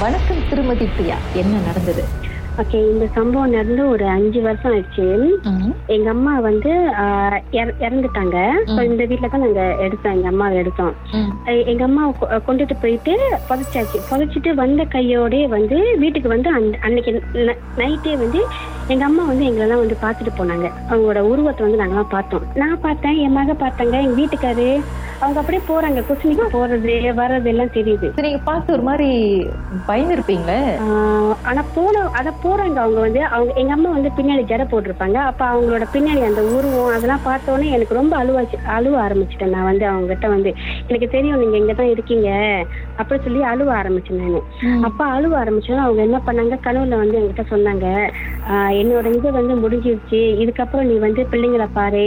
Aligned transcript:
வணக்கம் 0.00 0.36
திருமதி 0.50 0.88
பிரியா. 0.96 1.16
என்ன 1.34 1.56
நடந்தது? 1.66 2.04
ஓகே 2.58 2.90
இந்த 2.90 3.06
சம்பவம் 3.14 3.50
நடந்து 3.50 3.88
ஒரு 3.88 4.06
அஞ்சு 4.06 4.40
வருஷம் 4.42 4.72
ஆயிடுச்சு. 4.72 5.28
எங்க 5.86 6.10
அம்மா 6.10 6.38
வந்து 6.38 6.70
ஆஹ், 7.00 7.40
இற- 7.50 7.74
இறந்துட்டாங்க. 7.80 8.50
So, 8.66 8.80
இந்த 8.80 9.04
வீட்ல 9.04 9.28
தான் 9.28 9.40
நாங்க 9.40 9.76
எடுத்தோம் 9.76 10.14
எங்க 10.14 10.28
அம்மாவை 10.28 10.56
எடுத்தோம். 10.56 10.94
எங்க 11.66 11.84
அம்மா 11.84 12.08
கொண்டுட்டு 12.48 12.76
போயிட்டு 12.82 13.40
புதைச்சாச்சு. 13.48 14.00
புதைச்சிட்டு 14.10 14.54
வந்த 14.54 14.82
கையோடே 14.82 15.48
வந்து 15.48 15.96
வீட்டுக்கு 15.98 16.28
வந்து 16.28 16.50
அன்னைக்கு 16.82 17.22
நைட்டே 17.76 18.16
வந்து 18.16 18.44
எங்க 18.86 19.04
அம்மா 19.04 19.24
வந்து 19.24 19.44
எங்களெல்லாம் 19.44 19.86
வந்து 19.86 19.96
பார்த்துட்டு 20.02 20.38
போனாங்க. 20.38 20.72
அவங்களோட 20.90 21.18
உருவத்தை 21.18 21.66
வந்து 21.66 21.84
நாங்கெல்லாம் 21.84 22.08
பார்த்தோம். 22.08 22.42
நான் 22.54 22.80
பார்த்தேன் 22.80 23.16
என் 23.16 23.32
மக 23.32 23.52
பார்த்தாங்க. 23.52 24.02
எங்க 24.02 24.22
வீட்டுக்காரு 24.22 24.80
அவங்க 25.22 25.38
அப்படியே 25.40 25.62
போறாங்க. 25.68 26.00
குசினிக்கு 26.08 26.44
போறது 26.52 26.90
வர்றது 27.20 27.48
எல்லாம் 27.52 27.72
தெரியுது. 27.74 28.06
சரி, 28.14 28.28
நீங்க 28.28 28.42
பார்த்து 28.44 28.74
ஒரு 28.76 28.82
மாதிரி 28.82 29.08
பயந்துருப்பீங்களே 29.88 30.58
ஆஹ் 30.84 31.34
ஆனா 31.42 31.62
போன 31.74 32.04
அத 32.18 32.32
போறாங்க 32.44 32.78
அவங்க 32.84 33.00
வந்து. 33.00 33.22
அவங்க 33.28 33.52
எங்க 33.54 33.72
அம்மா 33.72 33.90
வந்து 33.90 34.10
பின்னாடி 34.18 34.44
ஜடை 34.50 34.66
போட்டிருப்பாங்க. 34.70 35.18
அப்ப 35.30 35.42
அவங்களோட 35.46 35.86
பின்னாடி 35.94 36.22
அந்த 36.28 36.42
உருவம் 36.54 36.94
அதெல்லாம் 36.96 37.24
பார்த்த 37.24 37.52
உடனே 37.52 37.70
எனக்கு 37.70 37.94
ரொம்ப 37.94 38.14
அழுவாச்சு 38.22 38.58
அழுவ 38.76 38.96
ஆரம்பிச்சிட்டேன் 39.06 39.54
நான் 39.56 39.68
வந்து 39.70 39.86
அவங்க 39.86 40.08
கிட்ட 40.12 40.28
வந்து. 40.28 40.52
எனக்கு 40.88 41.08
தெரியும் 41.08 41.42
நீங்க 41.42 41.56
இங்க 41.56 41.74
தான் 41.74 41.92
இருக்கீங்க. 41.94 42.28
அப்படி 42.96 43.20
சொல்லி 43.22 43.42
அழுவ 43.42 43.70
ஆரம்பிச்சேன் 43.80 44.22
நானு. 44.22 44.40
அப்ப 44.82 45.00
அழுவ 45.16 45.32
ஆரம்பிச்சோம் 45.42 45.84
அவங்க 45.86 46.02
என்ன 46.02 46.20
பண்ணாங்க? 46.26 46.58
கனவுல 46.66 46.96
வந்து 47.02 47.18
என்கிட்ட 47.20 47.44
சொன்னாங்க 47.54 47.86
என்னோட 48.80 49.06
இது 49.16 49.28
வந்து 49.32 49.54
முடிஞ்சிருச்சு. 49.56 50.20
இதுக்கப்புறம் 50.42 50.88
நீ 50.90 50.96
வந்து 50.98 51.22
பிள்ளைங்களை 51.32 51.68
பாரு. 51.72 52.06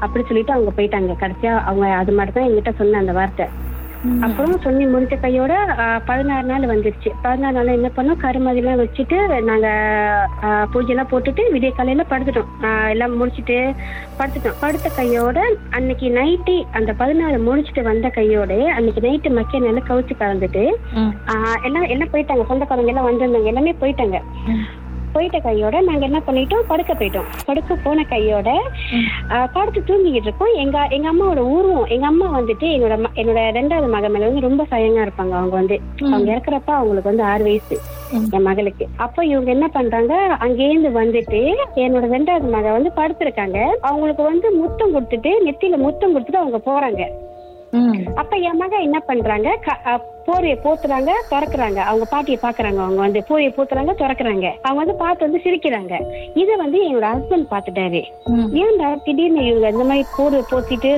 அப்படி 0.00 0.24
சொல்லிட்டு 0.24 0.52
அவங்க 0.52 0.72
போயிட்டாங்க. 0.76 1.14
கடைசியா 1.20 1.54
அவங்க 1.64 1.88
அது 1.94 2.12
மட்டும் 2.12 2.38
தான் 2.38 2.48
என்கிட்ட 2.48 2.72
சொன்ன 2.76 2.98
அந்த 2.98 3.12
வார்த்தை. 3.12 3.46
அப்புறம் 4.24 4.62
சொல்லி 4.64 4.84
முடிச்ச 4.86 5.14
கையோட 5.20 5.54
பதினாறு 6.06 6.46
நாள் 6.46 6.70
வந்துருச்சு. 6.70 7.10
பதினாறு 7.22 7.56
நாள் 7.56 7.74
என்ன 7.74 7.88
பண்ணோம்? 7.96 8.20
கருமதிலாம் 8.22 8.80
வச்சுட்டு 8.80 9.16
நாங்க 9.48 9.66
ஆஹ், 10.46 10.66
பூஜைலாம் 10.72 11.10
போட்டுட்டு 11.10 11.42
விடிய 11.54 11.70
காலையில 11.72 12.04
படுத்துட்டோம். 12.12 12.48
எல்லாம் 12.90 13.16
முடிச்சிட்டு 13.16 13.58
படுத்துட்டோம். 14.18 14.58
படுத்த 14.62 14.88
கையோட 14.96 15.38
அன்னைக்கு 15.70 16.08
நைட்டு 16.16 16.56
அந்த 16.72 16.92
பதினாறு 16.94 17.38
முடிச்சிட்டு 17.40 17.82
வந்த 17.82 18.08
கையோட 18.10 18.52
அன்னைக்கு 18.76 19.00
நைட்டு 19.00 19.30
மக்கிய 19.30 19.60
நல்லா 19.60 19.84
கவுச்சு 19.88 20.16
கலந்துட்டு 20.16 20.64
எல்லாம் 21.64 21.88
எல்லாம் 21.90 22.12
போயிட்டாங்க. 22.14 22.44
சொந்தக்காரங்க 22.48 22.92
எல்லாம் 22.94 23.10
வந்திருந்தாங்க. 23.10 23.52
எல்லாமே 23.52 23.74
போயிட்டாங்க. 23.82 24.18
போயிட்ட 25.14 25.38
கையோட 25.46 25.76
நாங்க 25.88 26.04
என்ன 26.08 26.20
பண்ணிட்டோம் 26.26 26.66
படுக்க 26.70 26.92
போயிட்டோம். 27.00 27.28
படுக்க 27.48 27.76
போன 27.84 28.04
கையோட 28.12 28.48
படுத்து 29.56 29.80
தூங்கிக்கிட்டு 29.88 30.28
இருக்கோம். 30.28 30.52
எங்க 30.62 30.78
எங்க 30.96 31.08
அம்மாவோட 31.12 31.42
உருவம் 31.56 31.90
எங்க 31.94 32.06
அம்மா 32.12 32.26
வந்துட்டு 32.38 32.66
என்னோட 32.76 32.96
என்னோட 33.22 33.40
ரெண்டாவது 33.58 33.88
மக 33.94 34.08
மேல 34.14 34.28
வந்து 34.30 34.46
ரொம்ப 34.48 34.64
சயங்கா 34.72 35.06
இருப்பாங்க 35.06 35.34
அவங்க 35.40 35.54
வந்து. 35.60 35.78
அவங்க 36.12 36.28
இறக்குறப்ப 36.34 36.72
அவங்களுக்கு 36.80 37.12
வந்து 37.12 37.26
ஆறு 37.32 37.44
வயசு 37.48 37.78
என் 38.36 38.46
மகளுக்கு. 38.48 38.84
அப்ப 39.04 39.24
இவங்க 39.32 39.50
என்ன 39.56 39.66
பண்றாங்க 39.76 40.14
அங்கேருந்து 40.44 40.90
வந்துட்டு 41.00 41.40
என்னோட 41.84 42.04
ரெண்டாவது 42.16 42.48
மக 42.56 42.72
வந்து 42.76 42.92
படுத்திருக்காங்க. 43.00 43.58
அவங்களுக்கு 43.88 44.24
வந்து 44.32 44.48
முத்தம் 44.60 44.94
கொடுத்துட்டு 44.94 45.32
நெத்தியில 45.46 45.78
முத்தம் 45.86 46.14
கொடுத்துட்டு 46.14 46.42
அவங்க 46.44 46.60
போறாங்க. 46.70 47.02
அப்ப 48.20 48.36
என் 48.48 48.60
மக 48.60 48.76
என்ன 48.86 48.98
பண்றாங்க 49.10 49.48
போரைய 50.30 50.56
போத்துறாங்க 50.64 51.10
திறக்குறாங்க. 51.30 51.76
அவங்க 51.76 52.04
பாட்டியை 52.04 52.40
பாக்குறாங்க 52.42 52.80
அவங்க 52.84 53.00
வந்து 53.00 53.24
போரைய 53.28 53.50
போத்துறாங்க 53.56 53.94
திறக்குறாங்க. 54.02 54.46
அவங்க 54.62 54.80
வந்து 54.82 54.94
பார்த்து 54.94 55.26
வந்து 55.26 55.40
சிரிக்கிறாங்க. 55.44 55.94
இத 56.34 56.56
வந்து 56.56 56.88
என்னோட 56.88 57.08
ஹஸ்பண்ட் 57.12 57.46
பாத்துட்டாரு 57.50 58.02
ஏன்டா 58.62 59.02
திடீர்னு 59.04 59.44
இவங்க 59.44 59.68
இந்த 59.68 59.84
மாதிரி 59.84 60.06
போரை 60.16 60.42
போத்திட்டு 60.50 60.90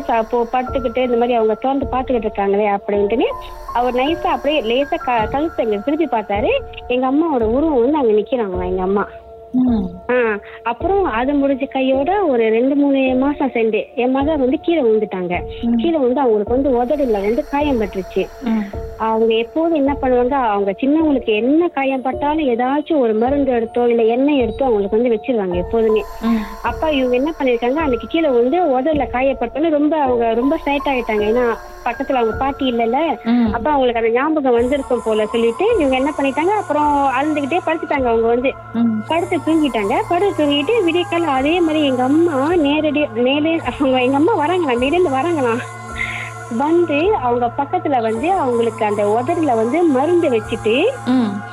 படுத்துக்கிட்டு 0.52 0.98
இந்த 0.98 1.16
மாதிரி 1.16 1.32
அவங்க 1.32 1.54
திறந்து 1.54 1.86
பாத்துக்கிட்டு 1.92 2.28
இருக்காங்களே 2.28 2.68
அப்படின்ட்டுன்னு 2.76 3.28
அவர் 3.72 3.94
நைஸா 3.94 4.30
அப்படியே 4.36 4.60
லேசா 4.62 5.28
கழுத்தை 5.30 5.78
திருப்பி 5.84 6.04
பார்த்தாரு. 6.04 6.50
எங்க 6.88 7.06
அம்மாவோட 7.10 7.44
உருவம் 7.56 7.80
வந்து 7.80 7.98
அங்க 7.98 8.12
நிக்கிறாங்களா 8.12 8.64
எங்க 8.64 8.82
அம்மா. 8.82 9.04
ஆ, 10.10 10.31
அப்புறம் 10.64 11.04
அது 11.12 11.32
முடிஞ்ச 11.34 11.64
கையோட 11.68 12.10
ஒரு 12.24 12.44
ரெண்டு 12.50 12.74
மூணு 12.76 13.00
மாசம் 13.22 13.50
சென்று 13.50 13.80
என் 13.96 14.10
மக 14.10 14.36
வந்து 14.36 14.58
கீழே 14.60 14.82
விழுந்துட்டாங்க. 14.82 15.34
கீழே 15.80 15.98
வந்து 15.98 16.20
அவங்களுக்கு 16.20 16.56
வந்து 16.56 16.70
உதடுல 16.76 17.20
வந்து 17.26 17.44
காயம் 17.50 17.80
பட்டுருச்சு. 17.80 18.24
அவங்க 19.06 19.32
எப்போதும் 19.44 19.80
என்ன 19.80 19.92
பண்ணுவாங்க 19.94 20.36
அவங்க 20.52 20.70
சின்னவங்களுக்கு 20.80 21.32
என்ன 21.34 21.68
காயம் 21.68 22.04
பட்டாலும் 22.04 22.50
ஏதாச்சும் 22.52 23.02
ஒரு 23.04 23.14
மருந்து 23.14 23.50
எடுத்தோ 23.52 23.84
இல்ல 23.88 24.02
எண்ணெய் 24.14 24.42
எடுத்தோ 24.44 24.66
அவங்களுக்கு 24.66 24.98
வந்து 24.98 25.14
வச்சிருவாங்க 25.14 25.56
எப்போதுமே. 25.56 26.02
அப்ப 26.62 26.92
இவங்க 26.92 27.14
என்ன 27.16 27.30
பண்ணிருக்காங்க 27.38 27.80
அன்னைக்கு 27.84 28.06
கீழே 28.06 28.30
வந்து 28.30 28.58
உதடுல 28.74 29.06
காயப்பட்டோன்னு 29.14 29.70
ரொம்ப 29.70 29.94
அவங்க 30.02 30.26
ரொம்ப 30.34 30.56
சைட் 30.64 30.90
ஆயிட்டாங்க. 30.92 31.24
ஏன்னா 31.24 31.46
பக்கத்துல 31.86 32.20
அவங்க 32.20 32.34
பாட்டி 32.36 32.64
இல்லைல்ல. 32.72 32.98
அப்ப 33.54 33.66
அவங்களுக்கு 33.70 34.00
அந்த 34.00 34.12
ஞாபகம் 34.12 34.58
வந்திருக்கும் 34.58 35.04
போல 35.04 35.24
சொல்லிட்டு 35.26 35.64
இவங்க 35.78 35.96
என்ன 35.96 36.10
பண்ணிட்டாங்க 36.18 36.52
அப்புறம் 36.60 36.88
அழுந்துகிட்டே 37.16 37.60
படுத்துட்டாங்க 37.66 38.08
அவங்க 38.12 38.28
வந்து. 38.28 38.50
படுத்து 39.10 39.36
தூங்கிட்டாங்க. 39.46 39.94
படுத்து 40.32 40.44
தூங்கிட்டு 40.44 40.74
விடியக்கால 40.86 41.30
அதே 41.38 41.54
மாதிரி 41.60 41.80
எங்க 41.84 42.02
அம்மா 42.02 42.36
நேரடி 42.56 43.00
நேரே 43.26 43.52
அவங்க 43.70 43.96
எங்க 44.06 44.16
அம்மா 44.16 44.34
வராங்களாம் 44.40 44.82
நேரில் 44.82 45.14
வராங்களாம். 45.16 45.60
வந்து 46.60 46.98
அவங்க 47.26 47.46
பக்கத்துல 47.58 47.96
வந்து 48.02 48.28
அவங்களுக்கு 48.34 48.82
அந்த 48.84 49.02
உதடுல 49.12 49.52
வந்து 49.56 49.78
மருந்து 49.96 50.28
வச்சுட்டு 50.30 50.74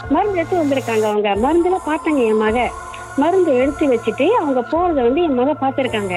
மருந்து 0.10 0.40
எடுத்து 0.40 0.62
வந்திருக்காங்க 0.62 1.06
அவங்க. 1.10 1.30
மருந்துல 1.46 1.78
பார்த்தாங்க 1.88 2.22
என் 2.30 2.42
மக. 2.44 2.58
மருந்து 3.22 3.52
எடுத்து 3.62 3.86
வச்சுட்டு 3.92 4.26
அவங்க 4.42 4.62
போறத 4.72 4.98
வந்து 5.08 5.22
என் 5.28 5.38
மக 5.40 5.54
பார்த்திருக்காங்க. 5.62 6.16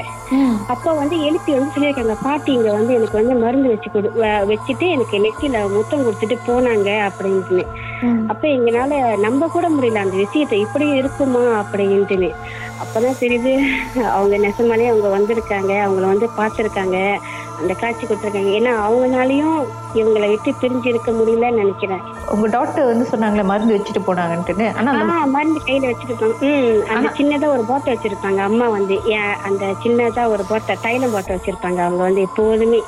அப்ப 0.73 0.95
வந்து 1.01 1.17
எழுப்பி 1.29 1.51
வந்து 1.57 1.73
சொல்லியிருக்காங்க 1.75 2.17
பாட்டி 2.27 2.51
இங்க 2.53 2.71
வந்து 2.79 2.97
எனக்கு 2.99 3.21
வந்து 3.21 3.35
மருந்து 3.45 3.73
வச்சு 3.73 3.91
கொடு 3.91 4.11
வச்சுட்டு 4.51 4.89
எனக்கு 4.97 5.23
நெத்தியில 5.25 5.63
முத்தம் 5.77 6.05
கொடுத்துட்டு 6.07 6.39
போனாங்க 6.49 6.91
அப்படின்ட்டுன்னு. 7.09 7.65
அப்ப 8.33 8.45
எங்களால 8.57 8.93
நம்ப 9.27 9.49
கூட 9.57 9.67
முடியல 9.77 10.05
அந்த 10.05 10.17
விஷயத்தை 10.25 10.59
இப்படி 10.67 10.89
இருக்குமா 11.01 11.45
அப்படின்ட்டுன்னு. 11.63 12.31
அப்பதான் 12.83 13.21
தெரியுது 13.23 13.53
அவங்க 14.17 14.37
நெசமாலே 14.45 14.87
அவங்க 14.93 15.09
வந்திருக்காங்க 15.17 15.73
அவங்கள 15.87 16.07
வந்து 16.13 16.29
பார்த்திருக்காங்க. 16.39 16.99
அந்த 17.63 17.75
காட்சி 17.83 18.05
கொடுத்துருக்காங்க. 18.05 18.53
ஏன்னா 18.59 18.73
அவங்கனாலயும் 18.87 19.59
இவங்களை 20.01 20.29
விட்டு 20.33 20.51
பிரிஞ்சு 20.63 20.89
இருக்க 20.93 21.11
முடியலன்னு 21.19 21.61
நினைக்கிறேன். 21.63 22.03
உங்க 22.35 22.47
டாக்டர் 22.57 22.91
வந்து 22.91 23.07
சொன்னாங்களே 23.13 23.45
மருந்து 23.51 23.77
வச்சுட்டு 23.77 24.03
போனாங்கன்ட்டு 24.09 24.69
ஆனா 24.81 25.17
மருந்து 25.37 25.61
கையில 25.69 25.91
வச்சிருப்பாங்க 25.91 26.51
ம் 26.51 26.79
அந்த 26.97 27.11
சின்னதா 27.19 27.49
ஒரு 27.57 27.65
போட்டை 27.71 27.89
வச்சிருப்பாங்க. 27.95 28.41
அம்மா 28.51 28.69
வந்து 28.77 28.99
அந்த 29.51 29.65
சின்னதா 29.85 30.25
ஒரு 30.37 30.45
போட்டை 30.53 30.77
தைலம் 30.87 31.17
போட்டை 31.17 31.37
வச்சிருப்பாங்க. 31.37 31.81
அவங்க 31.89 32.03
வந்து 32.09 32.27
எப்போதுமே. 32.29 32.81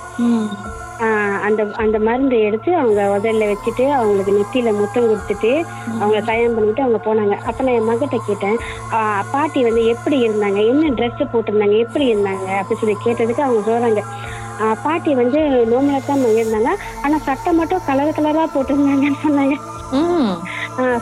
அந்த 1.47 1.63
அந்த 1.83 1.97
மருந்து 2.07 2.37
எடுத்து 2.49 2.71
அவங்க 2.81 3.01
உதல்ல 3.15 3.47
வச்சுட்டு 3.51 3.85
அவங்களுக்கு 3.97 4.35
நெத்தியில 4.37 4.71
முத்தம் 4.79 5.09
கொடுத்துட்டு 5.09 5.51
அவங்க 6.01 6.19
தயார் 6.29 6.55
பண்ணிட்டு 6.57 6.85
அவங்க 6.85 6.99
போனாங்க. 7.07 7.35
அப்ப 7.49 7.65
நான் 7.67 7.79
என் 7.79 7.89
மகிட்ட 7.89 8.19
கேட்டேன் 8.29 8.59
பாட்டி 9.33 9.63
வந்து 9.69 9.83
எப்படி 9.95 10.19
இருந்தாங்க? 10.27 10.61
என்ன 10.73 10.93
Dress 10.99 11.19
போட்டிருந்தாங்க? 11.33 11.79
எப்படி 11.87 12.07
இருந்தாங்க? 12.13 12.47
அப்படி 12.61 12.79
சொல்லி 12.83 12.97
கேட்டதுக்கு 13.07 13.47
அவங்க 13.47 13.63
சொல்றாங்க. 13.71 14.03
பாட்டி 14.83 15.15
வந்து 15.15 15.39
நோம்பல 15.73 16.05
தான் 16.07 16.25
இருந்தாங்க 16.25 16.73
ஆனா 17.03 17.19
சட்டை 17.19 17.53
மட்டும் 17.53 17.81
கலர் 17.87 18.17
கலரா 18.17 18.45
போட்டிருந்தாங்கன்னு 18.55 19.25
சொன்னாங்க. 19.25 19.57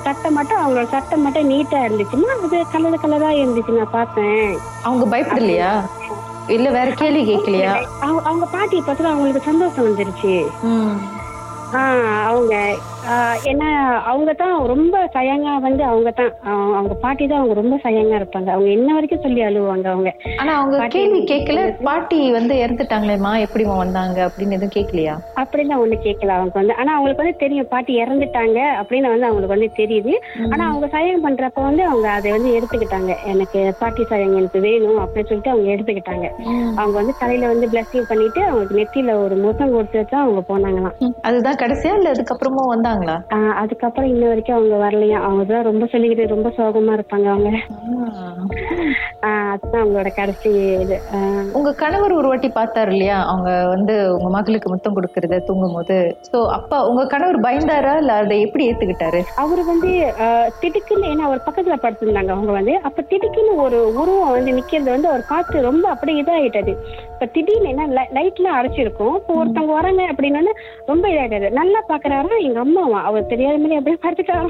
சட்டை 0.02 0.30
மட்டும் 0.30 0.58
அவங்களோட 0.58 0.88
சட்டை 0.88 1.18
மட்டும் 1.18 1.50
நீட்டா 1.50 1.78
இருந்துச்சுன்னா 1.84 2.34
அது 2.44 2.66
கலர் 2.72 3.02
கலரா 3.02 3.30
இருந்துச்சு 3.42 3.78
நான் 3.78 3.90
பார்த்தேன். 3.90 4.58
அவங்க 4.82 5.16
பயப்படலையா? 5.16 5.84
இல்ல 6.46 6.70
வேற 6.70 6.90
கேள்வி 6.90 7.34
கேட்கலையா? 7.34 7.72
அவங்க 8.00 8.46
பாட்டியை 8.46 8.84
பார்த்தா 8.86 9.02
அவங்களுக்கு 9.02 9.50
சந்தோஷம் 9.50 9.86
வந்துருச்சு. 9.86 10.34
ஆஹ் 11.74 12.22
அவங்க 12.24 12.54
ஏன்னா 13.50 13.68
அவங்க 14.10 14.32
தான் 14.32 14.66
ரொம்ப 14.72 14.96
சயங்கா 15.14 15.52
வந்து 15.64 15.82
அவங்க 15.84 16.10
தான் 16.10 16.30
அவங்க 16.76 16.94
பாட்டி 17.04 17.24
தான் 17.26 17.40
அவங்க 17.40 17.54
ரொம்ப 17.60 17.76
சயங்கா 17.84 18.16
இருப்பாங்க. 18.20 18.48
அவங்க 18.54 18.68
என்ன 18.76 18.88
வரைக்கும் 18.96 19.22
சொல்லி 19.24 19.40
அழுவாங்க 19.46 19.86
அவங்க. 19.94 20.10
ஆனா 20.40 20.52
அவங்க 20.58 20.88
கேள்வி 20.96 21.20
கேட்கல. 21.32 21.60
பாட்டி 21.88 22.18
வந்து 22.38 22.54
இறந்துட்டாங்களேம்மா 22.64 23.32
எப்படிமா 23.46 23.76
வந்தாங்க 23.82 24.18
அப்படின்னு 24.28 24.56
எதுவும் 24.58 24.74
கேட்கலையா? 24.76 25.14
அப்படிலாம் 25.42 25.82
ஒண்ணு 25.84 25.98
கேட்கல 26.06 26.36
அவங்க 26.38 26.54
வந்து. 26.60 26.76
ஆனா 26.80 26.90
அவங்களுக்கு 26.96 27.24
வந்து 27.24 27.42
தெரியும் 27.44 27.70
பாட்டி 27.74 27.94
இறந்துட்டாங்க 28.04 28.58
அப்படின்னு 28.80 29.12
வந்து 29.14 29.28
அவங்களுக்கு 29.28 29.56
வந்து 29.56 29.70
தெரியுது. 29.80 30.14
ஆனா 30.52 30.62
அவங்க 30.70 30.88
சயகம் 30.94 31.26
பண்றப்ப 31.26 31.66
வந்து 31.68 31.84
அவங்க 31.90 32.08
அதை 32.18 32.30
வந்து 32.36 32.52
எடுத்துக்கிட்டாங்க. 32.58 33.12
எனக்கு 33.34 33.74
பாட்டி 33.82 34.04
சயகம் 34.12 34.38
எனக்கு 34.42 34.60
வேணும் 34.68 35.00
அப்படின்னு 35.04 35.30
சொல்லிட்டு 35.30 35.54
அவங்க 35.54 35.68
எடுத்துக்கிட்டாங்க. 35.74 36.26
அவங்க 36.80 36.94
வந்து 37.00 37.16
தலையில 37.22 37.52
வந்து 37.52 37.66
பிளஸிங் 37.74 38.08
பண்ணிட்டு 38.12 38.40
அவங்களுக்கு 38.48 38.78
நெத்தியில 38.80 39.18
ஒரு 39.24 39.36
முகம் 39.46 39.74
கொடுத்து 39.76 40.06
தான் 40.14 40.24
அவங்க 40.26 40.42
போனாங்களாம். 40.52 40.96
அதுதான் 41.28 41.60
கடைசியா? 41.64 41.94
இல்ல 41.98 42.14
அதுக்கப்புறமும் 42.14 42.70
வந்தாங்களா 42.94 43.16
அதுக்கப்புறம் 43.54 44.10
இன்ன 44.10 44.24
வரைக்கும் 44.26 44.56
அவங்க 44.56 44.76
வரலையா? 44.76 45.18
அவங்க 45.20 45.44
தான் 45.44 45.62
ரொம்ப 45.62 45.84
சொல்லிக்கிட்டு 45.84 46.26
ரொம்ப 46.26 46.48
சோகமா 46.56 46.92
இருப்பாங்க 46.92 47.28
அவங்க. 47.28 47.50
அதுதான் 49.28 49.82
அவங்களோட 49.82 50.10
கடைசி 50.18 50.50
இது. 50.84 50.96
உங்க 51.58 51.70
கணவர் 51.82 52.16
ஒரு 52.18 52.28
வாட்டி 52.30 52.48
பார்த்தாரு 52.56 52.90
இல்லையா? 52.94 53.18
அவங்க 53.30 53.50
வந்து 53.74 53.94
உங்க 54.16 54.28
மகளுக்கு 54.36 54.68
முத்தம் 54.72 54.96
கொடுக்கறத 54.96 55.40
தூங்கும் 55.48 55.76
போது 55.76 55.96
சோ 56.28 56.38
அப்பா 56.56 56.78
உங்க 56.90 57.04
கணவர் 57.14 57.38
பயந்தாரா? 57.46 57.94
இல்ல 58.02 58.12
அதை 58.22 58.36
எப்படி 58.46 58.66
ஏத்துக்கிட்டாரு? 58.70 59.20
அவர் 59.44 59.62
வந்து 59.64 59.90
திடுக்குன்னு 60.62 61.10
ஏன்னா 61.12 61.26
அவர் 61.28 61.46
பக்கத்துல 61.48 61.78
படுத்திருந்தாங்க 61.84 62.34
அவங்க 62.36 62.52
வந்து. 62.58 62.76
அப்ப 62.88 63.06
திடுக்குன்னு 63.12 63.54
ஒரு 63.66 63.80
உருவம் 64.00 64.34
வந்து 64.36 64.56
நிக்கிறது 64.58 64.90
வந்து 64.96 65.10
அவர் 65.12 65.24
பார்த்து 65.32 65.66
ரொம்ப 65.70 65.84
அப்படியே 65.94 66.20
இதாயிட்டது. 66.22 66.74
இப்ப 67.14 67.26
திடீர்னு 67.36 67.72
என்ன 67.74 67.88
லைட்லாம் 68.18 68.58
அடைச்சிருக்கும் 68.58 69.16
இப்போ 69.20 69.32
ஒருத்தவங்க 69.40 69.74
வராங்க 69.78 70.04
அப்படின்னு 70.12 70.54
ரொம்ப 70.92 71.04
இதாயிட்டாரு. 71.14 71.50
நல்லா 71.60 71.82
பாக்குறாரா? 71.90 72.36
எங்க 72.48 72.60
அம்மாவா? 72.66 73.00
அவர் 73.10 73.30
தெரியாத 73.32 73.58
மாதிரி 73.64 73.78
அப்படியே 73.80 74.02
படுத்துட்டாரா? 74.04 74.48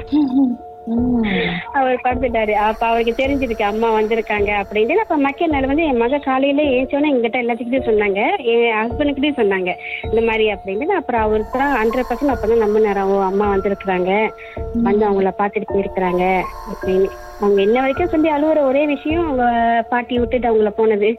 அவர் 1.73 2.01
படுத்துட்டாரு 2.03 2.51
அப்ப 2.51 2.85
அவருக்கு 2.85 3.25
தெரிஞ்சிருக்கு 3.25 3.61
அம்மா 3.61 3.93
வந்திருக்காங்க 3.93 4.63
அப்படின்னு 4.63 4.91
அப்ப 4.91 5.17
மக்கள் 5.17 5.65
வந்து 5.65 5.83
என் 5.83 5.97
மக 5.97 6.17
காலையில 6.17 6.61
ஏஞ்சோன்னே 6.61 7.13
எங்கிட்ட 7.13 7.35
எல்லாத்துக்கிட்டையும் 7.35 7.89
சொன்னாங்க. 7.89 8.43
என் 8.43 8.73
ஹஸ்பண்டுக்கிட்டையும் 8.73 9.39
சொன்னாங்க. 9.39 9.75
இந்த 10.03 10.21
மாதிரி 10.21 10.51
அப்படின்னு 10.51 10.83
அப்புறம் 10.83 11.21
அவருக்கு 11.21 11.59
தான் 11.59 11.75
ஹண்ட்ரட் 11.75 12.03
பர்சன்ட் 12.09 12.33
அப்பதான் 12.33 12.57
நம்ம 12.57 12.79
நேரம் 12.79 13.19
அம்மா 13.19 13.55
வந்திருக்கிறாங்க. 13.55 14.31
வந்து 14.73 15.09
அவங்கள 15.09 15.31
பாத்துட்டு 15.37 15.63
போயிருக்கிறாங்க. 15.73 16.41
அப்படின்னு. 16.73 17.09
அவங்க 17.41 17.61
என்ன 17.61 17.79
வரைக்கும் 17.79 18.07
சொல்லி 18.07 18.29
அழுவுற 18.29 18.61
ஒரே 18.61 18.85
விஷயம் 18.85 19.23
அவங்க 19.23 19.85
பாட்டி 19.89 20.19
விட்டுட்டு 20.19 20.53
அவங்கள 20.53 20.69
போனது. 20.69 21.17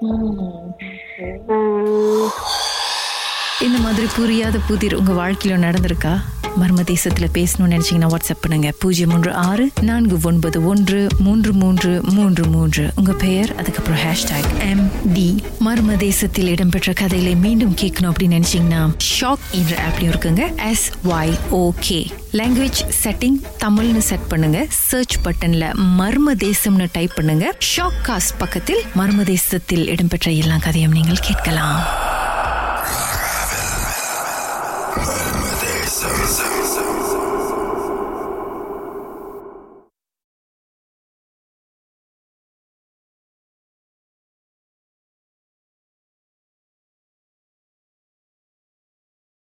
ஆஹ் 1.49 2.29
இந்த 3.61 3.79
மாதிரி 3.79 4.07
புரியாத 4.17 4.59
புதிர் 4.59 4.95
உங்க 4.95 5.13
வாழ்க்கையில 5.13 5.57
நடந்திருக்கா? 5.65 6.23
மர்ம 6.61 6.83
தேசத்துல 6.83 7.27
பேசணும்னு 7.35 7.73
நினைச்சீங்கன்னா 7.75 8.15
வாட்ஸ்அப் 8.15 8.41
பண்ணுங்க. 8.41 8.73
பூஜ்ஜியம் 8.79 9.11
மூன்று 9.11 9.35
ஆறு 9.35 9.71
நான்கு 9.81 10.19
ஒன்பது 10.23 10.67
ஒன்று 10.67 11.07
மூன்று 11.19 11.53
மூன்று 11.53 12.01
மூன்று 12.03 12.47
மூன்று. 12.47 12.91
உங்க 12.95 13.13
பெயர் 13.13 13.57
அதுக்கப்புறம் 13.57 13.99
ஹேஷ்டாக் 13.99 14.69
எம் 14.69 14.91
டி 15.13 15.43
மர்ம 15.67 15.97
தேசத்தில் 15.97 16.47
இடம்பெற்ற 16.47 16.93
கதைகளை 16.93 17.37
மீண்டும் 17.37 17.75
கேட்கணும் 17.81 18.13
அப்படின்னு 18.13 18.43
நினைச்சீங்கன்னா 18.43 18.97
ஷாக் 19.21 19.45
என்ற 19.51 19.83
ஆப்லயும் 19.89 20.13
இருக்குங்க. 20.15 20.69
S 20.69 20.91
Y 21.09 21.39
okay 21.53 22.11
language 22.33 22.83
setting 23.05 23.39
தமிழ்னு 23.59 23.99
செட் 23.99 24.29
பண்ணுங்க. 24.29 24.67
சர்ச் 24.69 25.17
பட்டன்ல 25.25 25.75
மர்ம 25.99 26.35
தேசம்னு 26.35 26.89
டைப் 26.93 27.13
பண்ணுங்க. 27.15 27.57
ஷாக் 27.77 28.01
காஸ்ட் 28.03 28.39
பக்கத்தில் 28.39 28.83
மர்ம 28.97 29.23
தேசத்தில் 29.23 29.89
இடம்பெற்ற 29.89 30.31
எல்லா 30.31 30.57
கதையும் 30.57 30.93
நீங்கள் 30.93 31.17
கேட்கலாம். 31.21 31.83